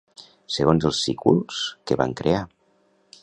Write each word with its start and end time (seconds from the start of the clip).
Segons 0.53 0.87
els 0.89 1.01
sículs, 1.09 1.59
què 1.91 1.99
van 2.01 2.17
crear? 2.23 2.43